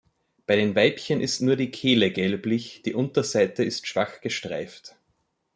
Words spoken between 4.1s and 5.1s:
gestreift.